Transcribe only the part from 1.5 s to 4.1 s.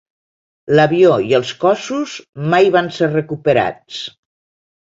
cossos mai van ser recuperats.